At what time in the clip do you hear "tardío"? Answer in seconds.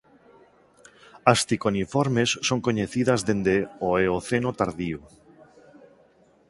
4.59-4.99